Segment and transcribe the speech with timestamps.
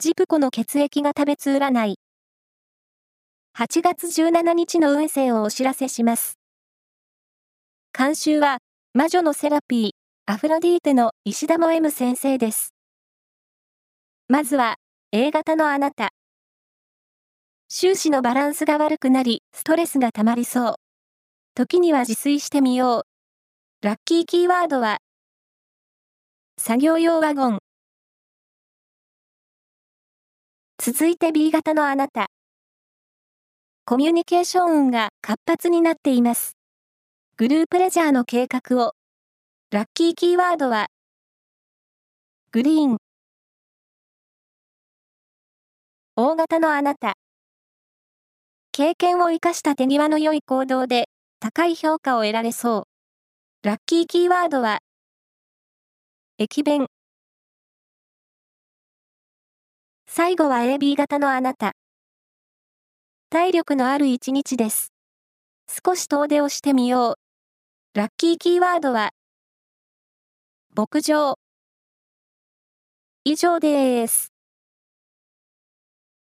[0.00, 1.98] ジプコの血液が食べつ占い。
[3.58, 6.38] 8月17日の運勢をお知らせします。
[7.92, 8.58] 監修は、
[8.94, 9.90] 魔女のセラピー、
[10.32, 12.74] アフロディーテの石田も M 先生です。
[14.28, 14.76] まずは、
[15.10, 16.10] A 型のあなた。
[17.68, 20.74] 終始のバランスが悪くなり、ストレスが溜まりそう。
[21.56, 23.02] 時には自炊してみよう。
[23.84, 24.98] ラッキーキーワードは、
[26.56, 27.58] 作業用ワゴン。
[30.90, 32.28] 続いて B 型のあなた。
[33.84, 36.56] コミュニケーション運が活発になっています。
[37.36, 38.94] グループレジャーの計画を。
[39.70, 40.86] ラッキーキーワードは、
[42.52, 42.96] グリーン。
[46.16, 47.16] 大型のあなた。
[48.72, 52.86] 経験を生かした手際の良い行動で、高い評価を得られそ
[53.62, 53.66] う。
[53.66, 54.78] ラッキーキーワードは、
[56.38, 56.86] 駅弁。
[60.18, 61.76] 最後は AB 型のあなた。
[63.30, 64.92] 体力のある一日です。
[65.86, 67.14] 少し遠出をしてみよう。
[67.96, 69.12] ラッキーキーワードは、
[70.74, 71.38] 牧場。
[73.22, 74.32] 以上です。